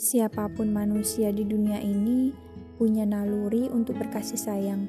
[0.00, 2.32] Siapa pun manusia di dunia ini
[2.80, 4.88] punya naluri untuk berkasih sayang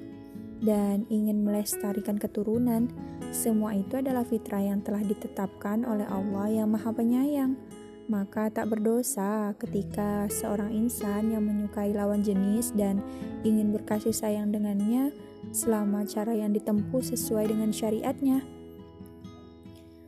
[0.64, 2.88] dan ingin melestarikan keturunan.
[3.36, 7.60] Semua itu adalah fitrah yang telah ditetapkan oleh Allah yang Maha Penyayang.
[8.08, 13.04] Maka tak berdosa ketika seorang insan yang menyukai lawan jenis dan
[13.44, 15.12] ingin berkasih sayang dengannya
[15.52, 18.48] selama cara yang ditempuh sesuai dengan syariatnya.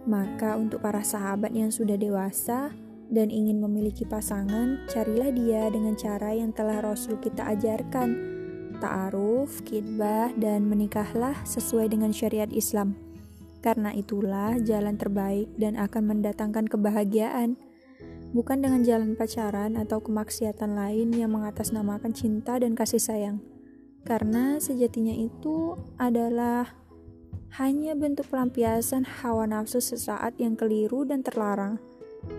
[0.08, 2.72] Maka untuk para sahabat yang sudah dewasa,
[3.14, 8.34] dan ingin memiliki pasangan, carilah dia dengan cara yang telah Rasul kita ajarkan.
[8.82, 12.98] Ta'aruf, kidbah, dan menikahlah sesuai dengan syariat Islam.
[13.62, 17.56] Karena itulah jalan terbaik dan akan mendatangkan kebahagiaan.
[18.34, 23.38] Bukan dengan jalan pacaran atau kemaksiatan lain yang mengatasnamakan cinta dan kasih sayang.
[24.04, 26.76] Karena sejatinya itu adalah
[27.62, 31.78] hanya bentuk pelampiasan hawa nafsu sesaat yang keliru dan terlarang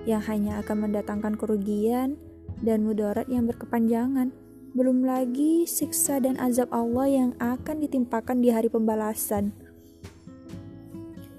[0.04, 2.16] yang hanya akan mendatangkan kerugian
[2.60, 4.32] dan mudarat yang berkepanjangan.
[4.74, 9.54] Belum lagi siksa dan azab Allah yang akan ditimpakan di hari pembalasan.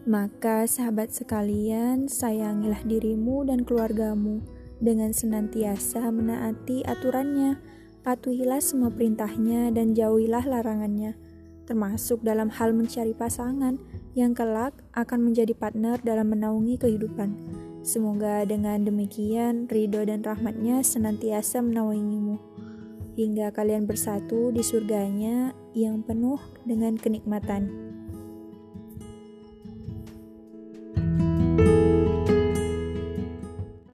[0.06, 4.40] Maka sahabat sekalian, sayangilah dirimu dan keluargamu
[4.78, 7.58] dengan senantiasa menaati aturannya,
[8.06, 11.18] patuhilah semua perintahnya dan jauhilah larangannya,
[11.66, 13.82] termasuk dalam hal mencari pasangan
[14.14, 17.65] yang kelak akan menjadi partner dalam menaungi kehidupan.
[17.86, 22.42] Semoga dengan demikian ridho dan rahmatnya senantiasa menaungimu
[23.14, 27.95] hingga kalian bersatu di surganya yang penuh dengan kenikmatan.